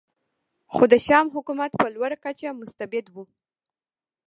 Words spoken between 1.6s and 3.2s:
په لوړه کچه مستبد و